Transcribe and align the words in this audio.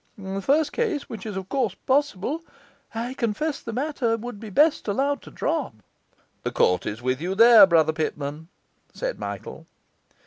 In 0.17 0.33
the 0.33 0.41
first 0.41 0.73
case, 0.73 1.07
which 1.07 1.27
is 1.27 1.37
of 1.37 1.47
course 1.47 1.75
possible, 1.75 2.41
I 2.95 3.13
confess 3.13 3.61
the 3.61 3.71
matter 3.71 4.17
would 4.17 4.39
be 4.39 4.49
best 4.49 4.87
allowed 4.87 5.21
to 5.21 5.29
drop.' 5.29 5.83
'The 6.41 6.49
court 6.53 6.87
is 6.87 7.03
with 7.03 7.21
you 7.21 7.35
there, 7.35 7.67
Brother 7.67 7.93
Pitman,' 7.93 8.47
said 8.95 9.19
Michael. 9.19 9.67